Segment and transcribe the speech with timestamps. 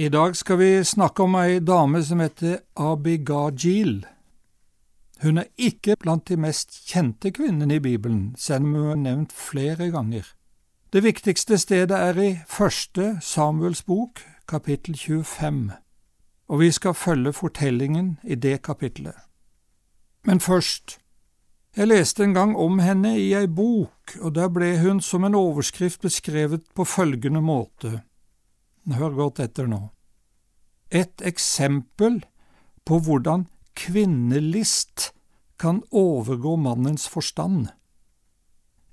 [0.00, 4.06] I dag skal vi snakke om ei dame som heter Abigajil.
[5.20, 9.36] Hun er ikke blant de mest kjente kvinnene i Bibelen, selv om hun er nevnt
[9.36, 10.24] flere ganger.
[10.88, 15.68] Det viktigste stedet er i første Samuels bok, kapittel 25,
[16.48, 19.20] og vi skal følge fortellingen i det kapittelet.
[20.24, 20.96] Men først,
[21.76, 25.36] jeg leste en gang om henne i ei bok, og der ble hun som en
[25.36, 28.00] overskrift beskrevet på følgende måte.
[28.88, 29.90] Hør godt etter nå.
[30.90, 32.22] Et eksempel
[32.88, 33.46] på hvordan
[33.78, 35.10] kvinnelist
[35.60, 37.68] kan overgå mannens forstand.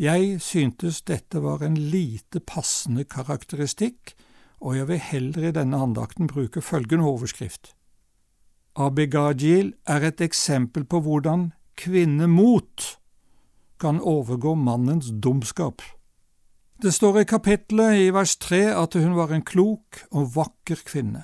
[0.00, 4.14] Jeg syntes dette var en lite passende karakteristikk,
[4.58, 7.74] og jeg vil heller i denne andakten bruke følgende overskrift.
[8.74, 12.96] Abigajil er et eksempel på hvordan kvinnemot
[13.78, 15.82] kan overgå mannens dumskap.
[16.82, 21.22] Det står i kapittelet i vers tre at hun var en klok og vakker kvinne.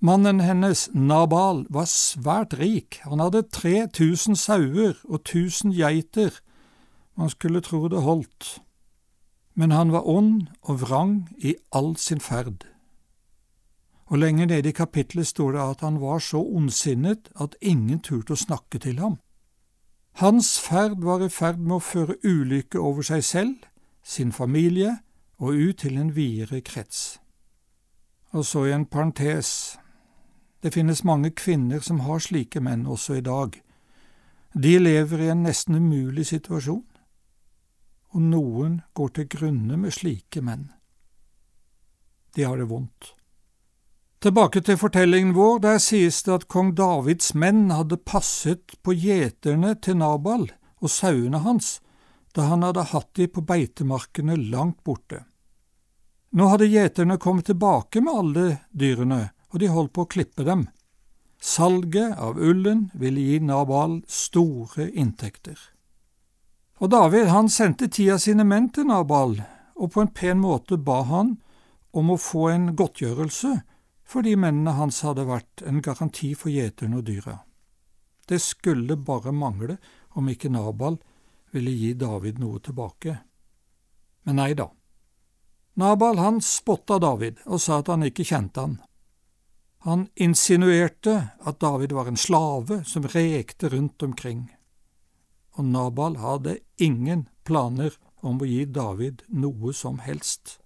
[0.00, 6.38] Mannen hennes, Nabal, var svært rik, han hadde 3000 sauer og 1000 geiter,
[7.18, 8.60] man skulle tro det holdt,
[9.58, 12.62] men han var ond og vrang i all sin ferd.
[14.06, 18.32] Og lenger nede i kapittelet står det at han var så ondsinnet at ingen turte
[18.32, 19.18] å snakke til ham.
[20.22, 23.58] Hans ferd var i ferd med å føre ulykke over seg selv,
[24.08, 24.98] sin familie
[25.38, 27.20] og ut til en videre krets.
[28.32, 29.78] Og så i en parentes,
[30.62, 33.60] det finnes mange kvinner som har slike menn også i dag.
[34.54, 36.84] De lever i en nesten umulig situasjon,
[38.08, 40.70] og noen går til grunne med slike menn.
[42.36, 43.12] De har det vondt.
[44.24, 49.76] Tilbake til fortellingen vår, der sies det at kong Davids menn hadde passet på gjeterne
[49.78, 50.48] til Nabal
[50.80, 51.76] og sauene hans
[52.34, 55.24] da han hadde hatt de på beitemarkene langt borte.
[56.30, 60.66] Nå hadde gjeterne kommet tilbake med alle dyrene, og de holdt på å klippe dem.
[61.40, 65.56] Salget av ullen ville gi Nabal store inntekter.
[66.78, 69.38] Og David han sendte ti av sine menn til Nabal,
[69.78, 71.36] og på en pen måte ba han
[71.96, 73.56] om å få en godtgjørelse
[74.08, 77.34] fordi mennene hans hadde vært en garanti for gjeterne og dyra.
[78.28, 79.76] Det skulle bare mangle
[80.16, 80.96] om ikke Nabal
[81.52, 83.18] ville gi David noe tilbake.
[84.24, 84.68] Men nei da.
[85.78, 88.78] Nabal han spotta David og sa at han ikke kjente han.
[89.86, 94.48] Han insinuerte at David var en slave som rekte rundt omkring,
[95.54, 97.94] og Nabal hadde ingen planer
[98.26, 100.58] om å gi David noe som helst.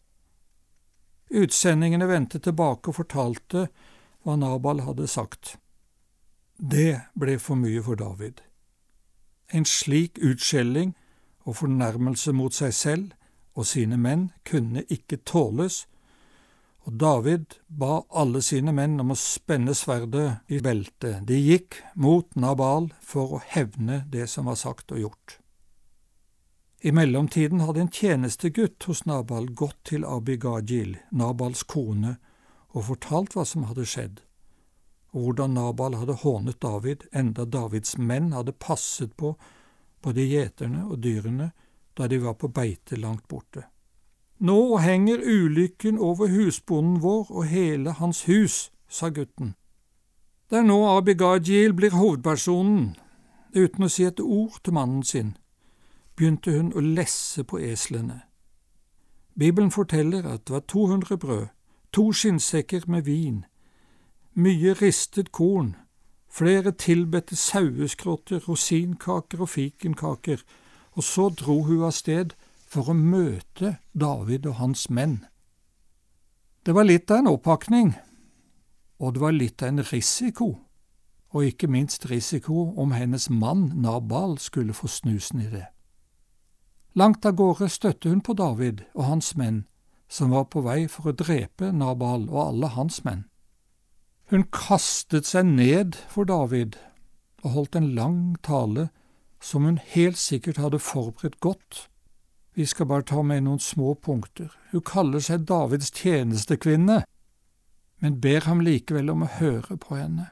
[1.29, 3.67] Utsendingene vendte tilbake og fortalte
[4.25, 5.57] hva Nabal hadde sagt.
[6.57, 8.41] Det ble for mye for David.
[9.53, 10.95] En slik utskjelling
[11.45, 13.11] og fornærmelse mot seg selv
[13.53, 15.85] og sine menn kunne ikke tåles,
[16.83, 21.21] og David ba alle sine menn om å spenne sverdet i beltet.
[21.29, 25.37] De gikk mot Nabal for å hevne det som var sagt og gjort.
[26.83, 32.17] I mellomtiden hadde en tjenestegutt hos Nabal gått til Abigajil, Nabals kone,
[32.75, 34.23] og fortalt hva som hadde skjedd
[35.13, 39.35] og hvordan Nabal hadde hånet David, enda Davids menn hadde passet på
[40.03, 41.53] både gjeterne og dyrene
[41.97, 43.67] da de var på beite langt borte.
[44.43, 49.55] Nå henger ulykken over husbonden vår og hele hans hus, sa gutten.
[50.51, 52.97] Det er nå Abigajil blir hovedpersonen.
[53.55, 55.37] Uten å si et ord til mannen sin,
[56.17, 58.23] begynte hun å lesse på eslene.
[59.39, 61.47] Bibelen forteller at det var 200 brød,
[61.93, 63.45] to skinnsekker med vin,
[64.35, 65.75] mye ristet korn,
[66.29, 70.41] flere tilbedte saueskrotter, rosinkaker og fikenkaker,
[70.93, 72.33] og så dro hun av sted
[72.69, 75.23] for å møte David og hans menn.
[76.65, 77.95] Det var litt av en oppakning,
[79.03, 80.55] og det var litt av en risiko,
[81.33, 85.67] og ikke minst risiko om hennes mann Nabal skulle få snusen i det.
[86.95, 89.65] Langt av gårde støtte hun på David og hans menn,
[90.09, 93.25] som var på vei for å drepe Nabal og alle hans menn.
[94.33, 96.79] Hun kastet seg ned for David
[97.43, 98.87] og holdt en lang tale
[99.45, 101.91] som hun helt sikkert hadde forberedt godt.
[102.57, 104.49] Vi skal bare ta med noen små punkter.
[104.71, 107.03] Hun kaller seg Davids tjenestekvinne,
[108.01, 110.31] men ber ham likevel om å høre på henne.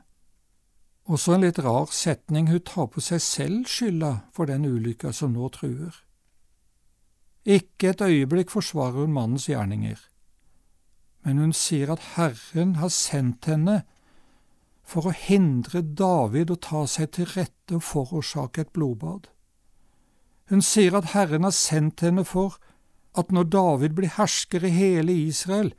[1.05, 5.37] Også en litt rar setning, hun tar på seg selv skylda for den ulykka som
[5.37, 5.93] nå truer.
[7.44, 10.00] Ikke et øyeblikk forsvarer hun mannens gjerninger
[11.25, 13.82] men hun sier at Herren har sendt henne
[14.90, 19.28] for å hindre David å ta seg til rette og forårsake et blodbad.
[20.50, 22.56] Hun sier at Herren har sendt henne for
[23.19, 25.72] at når David blir hersker i hele Israel,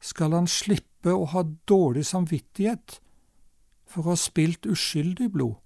[0.00, 2.98] skal han slippe å ha dårlig samvittighet
[3.88, 5.56] for å ha spilt uskyldig blod.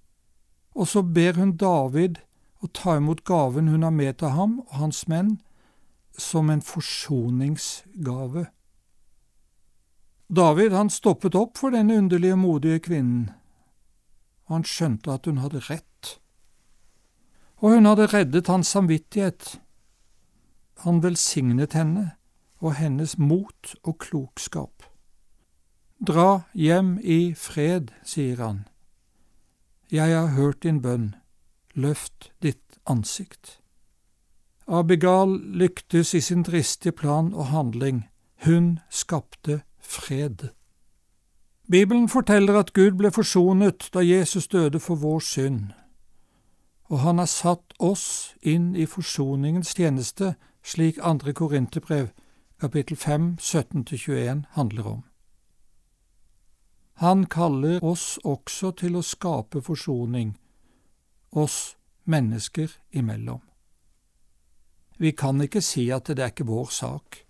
[0.75, 2.21] Og så ber hun David
[2.63, 5.39] å ta imot gaven hun har med til ham og hans menn,
[6.19, 8.47] som en forsoningsgave.
[10.29, 13.31] David han stoppet opp for denne underlige, modige kvinnen,
[14.45, 16.19] og han skjønte at hun hadde rett.
[17.59, 19.57] Og hun hadde reddet hans samvittighet.
[20.85, 22.11] Han velsignet henne
[22.61, 24.85] og hennes mot og klokskap.
[25.99, 28.61] Dra hjem i fred, sier han.
[29.91, 31.15] Jeg har hørt din bønn,
[31.73, 33.57] løft ditt ansikt.
[34.67, 38.05] Abigal lyktes i sin dristige plan og handling.
[38.45, 40.49] Hun skapte fred.
[41.71, 45.59] Bibelen forteller at Gud ble forsonet da Jesus døde for vår synd,
[46.89, 50.33] og han har satt oss inn i forsoningens tjeneste,
[50.63, 52.07] slik andre Korinterbrev,
[52.59, 55.03] kapittel 5, 17–21 handler om.
[56.99, 60.33] Han kaller oss også til å skape forsoning,
[61.31, 63.39] oss mennesker imellom.
[64.97, 67.21] Vi kan ikke si at det er ikke vår sak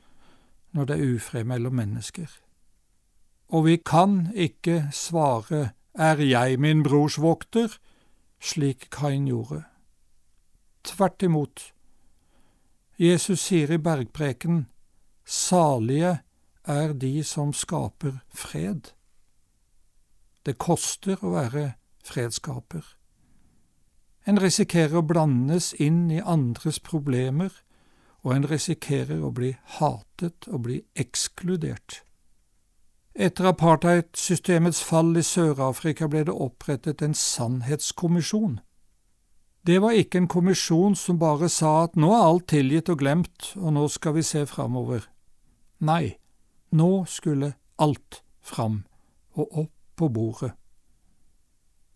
[0.72, 2.32] når det er ufred mellom mennesker.
[3.50, 7.80] Og vi kan ikke svare Er jeg min brors vokter?
[8.40, 9.64] slik Kain gjorde.
[10.84, 11.74] Tvert imot.
[13.00, 14.68] Jesus sier i bergpreken
[15.26, 16.20] Salige
[16.64, 18.94] er de som skaper fred.
[20.46, 21.74] Det koster å være
[22.06, 22.86] fredsskaper.
[24.26, 27.52] En risikerer å blandes inn i andres problemer,
[28.24, 32.04] og en risikerer å bli hatet og bli ekskludert.
[33.16, 38.60] Etter apartheidsystemets fall i Sør-Afrika ble det opprettet en sannhetskommisjon.
[39.68, 43.52] Det var ikke en kommisjon som bare sa at nå er alt tilgitt og glemt,
[43.58, 45.10] og nå skal vi se framover.
[45.80, 46.16] Nei,
[46.72, 48.84] nå skulle alt fram
[49.36, 50.54] og opp på bordet.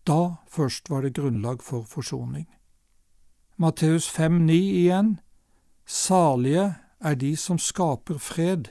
[0.04, 2.46] Da først var det grunnlag for forsoning.
[3.56, 5.20] Matteus 5,9 igjen,
[5.86, 8.68] salige er de som skaper fred,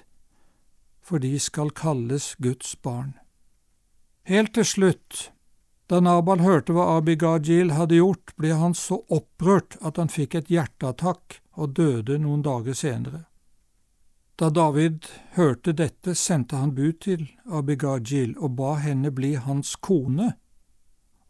[1.04, 3.14] for de skal kalles Guds barn.
[4.24, 5.34] Helt til slutt,
[5.92, 10.50] da Nabal hørte hva Abigajil hadde gjort, ble han så opprørt at han fikk et
[10.50, 13.26] hjerteattakk og døde noen dager senere.
[14.40, 15.06] Da David
[15.36, 20.34] hørte dette, sendte han bud til Abigajil og ba henne bli hans kone,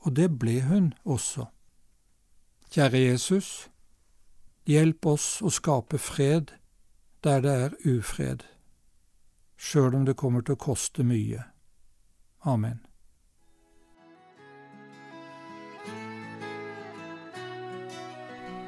[0.05, 1.49] og det ble hun også.
[2.71, 3.49] Kjære Jesus,
[4.69, 6.53] hjelp oss å skape fred
[7.23, 8.47] der det er ufred,
[9.63, 11.45] sjøl om det kommer til å koste mye.
[12.43, 12.81] Amen.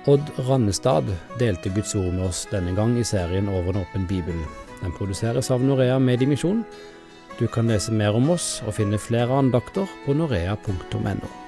[0.05, 1.07] Odd Rannestad
[1.39, 4.37] delte Guds ord med oss denne gang i serien Over en åpen bibel.
[4.83, 6.61] Den produseres av Norea Mediemisjon.
[7.39, 11.44] Du kan lese mer om oss og finne flere andakter på norea.no.